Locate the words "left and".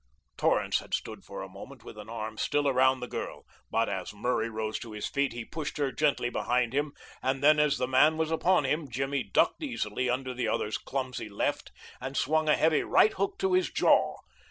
11.29-12.17